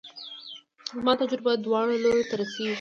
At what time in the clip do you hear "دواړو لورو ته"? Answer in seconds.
1.65-2.33